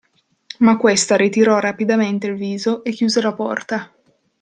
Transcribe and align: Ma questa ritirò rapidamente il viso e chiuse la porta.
Ma 0.57 0.77
questa 0.77 1.15
ritirò 1.15 1.59
rapidamente 1.59 2.25
il 2.25 2.33
viso 2.35 2.83
e 2.83 2.89
chiuse 2.89 3.21
la 3.21 3.33
porta. 3.35 3.93